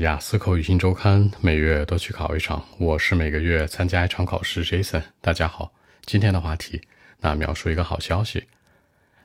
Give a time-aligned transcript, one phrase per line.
[0.00, 2.62] 雅思口语新周刊，每月都去考一场。
[2.78, 5.02] 我是每个月参加一场考试，Jason。
[5.22, 5.72] 大家好，
[6.04, 6.82] 今天的话题，
[7.20, 8.44] 那描述一个好消息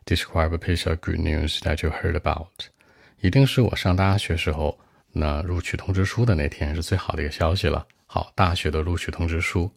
[0.05, 2.47] ，describe a piece of good news that you heard about。
[3.19, 4.79] 一定是我上大学时候
[5.11, 7.85] 那录取通知书的那天是最好的一个消息了。
[8.05, 9.69] 好，大学的录取通知书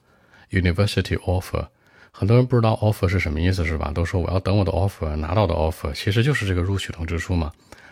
[0.50, 1.66] ，University offer。
[2.12, 3.90] 很多人不知道 offer 是什么意思，是吧？
[3.92, 7.50] 都说我要等我的 offer，拿到的 offer，其实就是这个录取通知书嘛。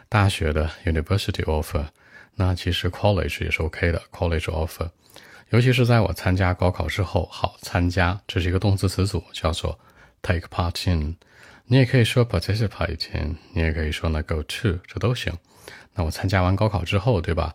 [0.08, 1.84] 大学的 University offer。
[2.34, 4.88] 那其实 college 也是 OK 的，college offer，
[5.50, 9.78] 尤其是在我参加高考之后，好参加，这是一个动词词组，叫做
[10.22, 11.16] take part in。
[11.66, 15.32] 你也可以说 participate in，你也可以说呢 go to，这都行。
[15.94, 17.54] 那我参加完高考之后，对吧？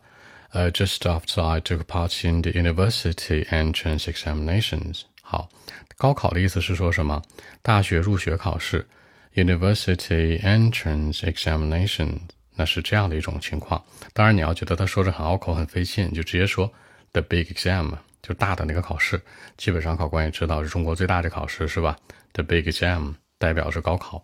[0.50, 5.02] 呃，just after I took part in the university entrance examinations。
[5.20, 5.50] 好，
[5.96, 7.20] 高考的意思是说什么？
[7.60, 8.88] 大学入学考试
[9.34, 12.20] ，university entrance examinations。
[12.58, 13.80] 那是这样的一种情况。
[14.12, 16.70] 当然，你要觉得他说着很拗口、很费劲，你就直接说
[17.12, 19.20] the big exam，就大的那个考试。
[19.56, 21.96] 基本上考官也知道是中国最大的考试，是吧
[22.32, 24.22] ？the big exam 代表着高考。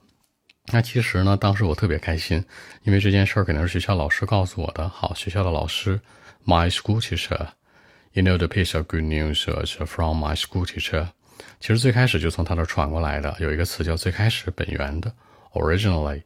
[0.73, 2.45] 那其实呢，当时我特别开心，
[2.83, 4.89] 因为这件事儿肯定是学校老师告诉我的。
[4.89, 6.01] 好，学校的老师
[6.45, 11.07] ，my school teacher，you know the piece of good news is from my school teacher。
[11.61, 15.13] 其实最开始就从他那传过来的，有一个词叫最开始、本源的
[15.53, 16.23] ，originally。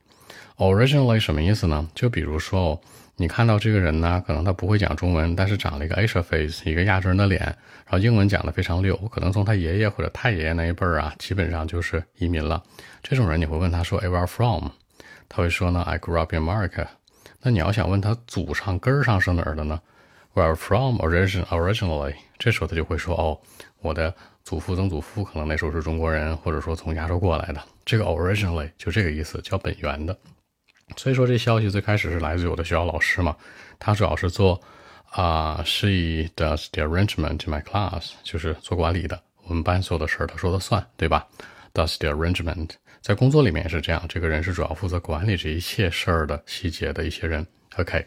[0.56, 1.88] Originally 什么意思呢？
[1.94, 2.80] 就比如说哦，
[3.16, 12.62] 你看到这个人呢，可能他不会讲中文，但是长了一个 Asian face，一个亚洲人的脸，然后英文讲得非常溜，我可能从他爷爷或者太爷爷那一辈儿啊，基本上就是移民了。
[13.02, 14.68] 这种人你会问他说 Where from？
[15.28, 16.86] 他会说呢 I grew up in America。
[17.40, 19.80] 那你要想问他祖上根儿上是哪儿的呢
[20.38, 22.14] ？Where from origin originally？
[22.38, 23.40] 这时候他就会说哦，
[23.80, 27.60] 我的祖父曾祖父可能那时候是中国人，或者说从亚洲过来的。
[27.84, 30.16] 这个 originally 就这个意思，叫本源的。
[30.96, 33.36] 所以说，这消息最开始是来自于我的学校老师嘛，
[33.80, 34.60] 他主要是做
[35.10, 41.26] 啊，she does the arrangement in my class，就是做管理的，我们班所有的事儿他说了算，对吧
[41.74, 42.70] ？does the arrangement，
[43.02, 47.44] 在工作里面也是这样，这个人是主要负责管理这一切事儿的细节的一些人。
[47.76, 48.06] OK，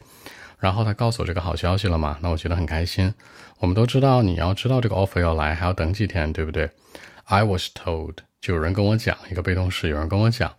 [0.61, 3.13] 然后他告诉我这个好消息了嘛，那我觉得很开心。
[3.57, 6.69] 我们都知道，你要知道这个 offer 要来，还要等几天，对不对
[7.25, 10.53] ？I was told，就有人跟我讲一个被动式，有人跟我讲。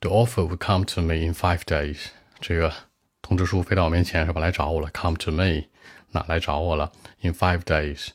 [0.00, 1.98] The offer would come to me in five days。
[2.40, 2.72] 这个
[3.20, 4.40] 通知书飞到我面前是吧？
[4.40, 5.64] 来找我了，come to me，
[6.12, 8.10] 哪来找我了？In five days。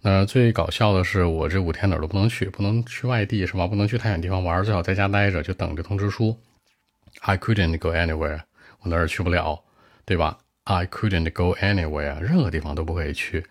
[0.00, 3.66] 那最搞笑的是，我这五天哪儿都不能去，不能去外地是吧？
[3.66, 6.40] 不能去太远地方玩，最好在家待着，就等着通知书。
[7.20, 8.40] I couldn't go anywhere。
[8.80, 9.62] 我哪儿也去不了，
[10.06, 13.46] 对吧？I couldn't go anywhere，任何地方都不可以去。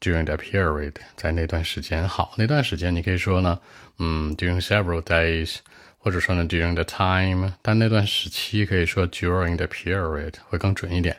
[0.00, 3.60] During that period，在那段时间，好，那段时间你可以说呢，
[3.98, 5.58] 嗯，during several days。
[5.98, 11.16] 或者说呢，during the time，但那段时期可以说 during the period 会更准一点。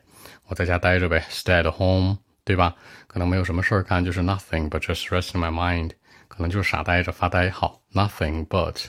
[0.47, 2.75] 我在家待着呗，stay at home，对吧？
[3.07, 5.91] 可能没有什么事儿干，就是 nothing but just rest in my mind，
[6.27, 7.49] 可能就是傻呆着发呆。
[7.49, 8.87] 好，nothing but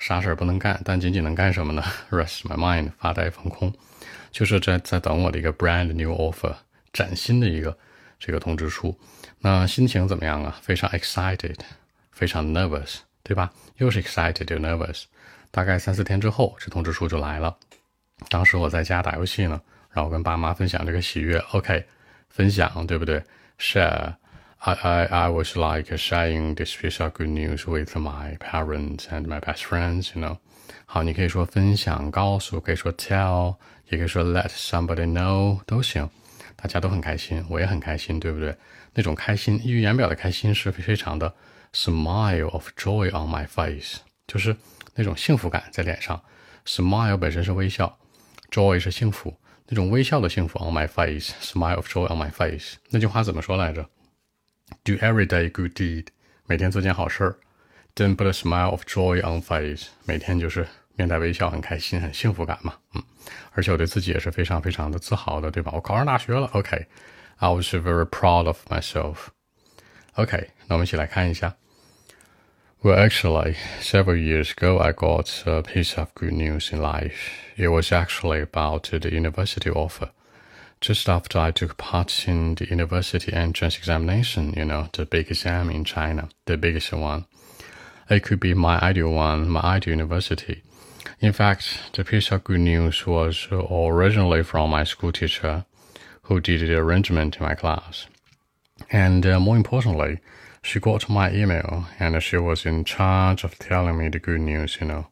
[0.00, 1.84] 啥事儿不能干，但仅仅能干什么呢？
[2.10, 3.72] rest my mind，发呆放空，
[4.32, 6.54] 就是在在等我的一个 brand new offer，
[6.90, 7.76] 崭新的一个
[8.18, 8.98] 这个通知书。
[9.38, 10.58] 那心情怎么样啊？
[10.62, 11.56] 非常 excited，
[12.12, 13.52] 非常 nervous，对吧？
[13.76, 15.04] 又是 excited 又 nervous。
[15.50, 17.54] 大概三四天之后，这通知书就来了。
[18.30, 19.60] 当时我在家打游戏呢，
[19.90, 21.36] 然后跟爸妈分享这个喜悦。
[21.52, 21.84] OK，
[22.30, 23.22] 分享对不对
[23.58, 24.14] ？Share。
[24.59, 29.39] I I I was like sharing this piece of good news with my parents and my
[29.39, 30.11] best friends.
[30.15, 30.37] You know，
[30.85, 33.57] 好，你可以说分享、告诉，可以说 tell，
[33.89, 36.09] 也可以说 let somebody know，都行。
[36.55, 38.55] 大家都很开心，我也很开心，对不对？
[38.93, 41.33] 那种开心，溢于言表的开心是非常的
[41.73, 44.55] smile of joy on my face，就是。
[44.97, 46.23] 那种幸福感在脸上，
[46.65, 47.97] smile 本身是微笑，
[48.49, 49.37] joy 是幸福，
[49.67, 52.75] 那种微笑的幸福 on my face，smile of joy on my face。
[52.91, 53.85] 那句话怎么说来着
[54.83, 56.07] ？Do every day good deed，
[56.45, 57.37] 每天做件好事儿，
[57.95, 63.03] then put a smile of joy on face，每天就是面带微笑，很开心，很幸福感嘛，嗯。
[63.53, 65.71] 而且我对自己也是非常非常的自豪的，对吧？
[65.73, 71.55] 我考上大学了，OK，I was very proud of myself。OK，那我们一起来看一下。
[72.81, 77.31] Well, actually, several years ago, I got a piece of good news in life.
[77.57, 80.09] It was actually about the university offer.
[80.80, 85.68] Just after I took part in the university entrance examination, you know, the big exam
[85.68, 87.26] in China, the biggest one.
[88.08, 90.62] It could be my ideal one, my ideal university.
[91.20, 95.66] In fact, the piece of good news was originally from my school teacher,
[96.22, 98.06] who did the arrangement in my class.
[98.90, 100.20] And uh, more importantly,
[100.62, 104.78] she got my email and she was in charge of telling me the good news,
[104.80, 105.08] you know.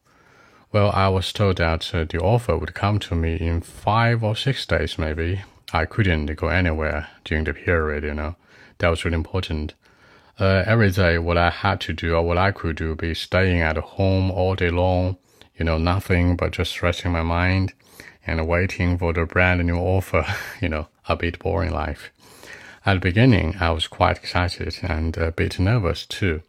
[0.71, 4.35] Well, I was told that uh, the offer would come to me in five or
[4.35, 5.43] six days, maybe.
[5.71, 8.35] I couldn't go anywhere during the period, you know.
[8.79, 9.73] That was really important.
[10.39, 13.61] Uh, every day, what I had to do or what I could do be staying
[13.61, 15.17] at home all day long,
[15.57, 17.73] you know, nothing but just resting my mind
[18.25, 20.25] and waiting for the brand new offer,
[20.61, 22.11] you know, a bit boring life.
[22.85, 26.41] At the beginning, I was quite excited and a bit nervous too.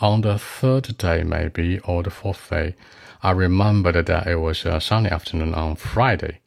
[0.00, 2.74] On the third day, maybe, or the fourth day,
[3.22, 6.40] I remembered that it was a sunny afternoon on Friday.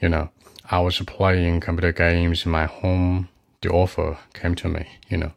[0.00, 0.30] You know,
[0.70, 3.30] I was playing computer games in my home.
[3.62, 5.32] The offer came to me, you know.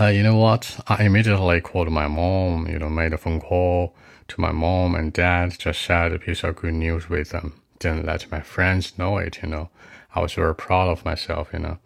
[0.00, 0.80] Uh, you know what?
[0.88, 3.94] I immediately called my mom, you know, made a phone call
[4.28, 7.60] to my mom and dad, just shared a piece of good news with them.
[7.78, 9.68] Didn't let my friends know it, you know.
[10.14, 11.78] I was very proud of myself, you know.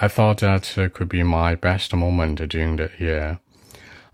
[0.00, 3.38] I thought that uh, could be my best moment during the year.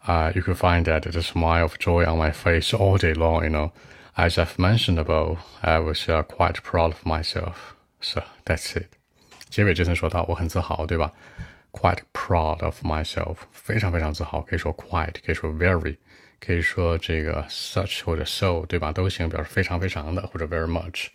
[0.05, 3.45] Uh, you could find that the smile of joy on my face all day long,
[3.45, 3.73] you know
[4.16, 7.76] As I've mentioned above, I was uh, quite proud of myself.
[8.00, 8.88] So that's it.
[9.50, 11.12] 结尾这层说到我很自豪，对吧？
[11.72, 15.98] Quite proud of myself，非常非常自豪，可以说 quite，可以说 very，
[16.40, 18.94] 可以说这个 such 或者 so，对吧？
[18.94, 21.08] 都行，表示非常非常的或者 very much。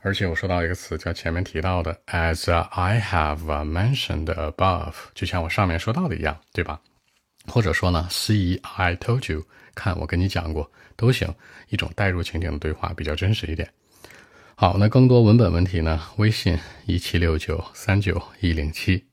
[0.00, 6.80] 而且我说到一个词，叫前面提到的，as I have mentioned above，就像我上面说到的一样，对吧？
[7.47, 9.45] 或者说呢，see I told you，
[9.75, 11.33] 看我跟你讲过，都行，
[11.69, 13.69] 一种代入情景的对话比较真实一点。
[14.55, 15.99] 好，那更多文本问题呢？
[16.17, 19.03] 微信一七六九三九一零七。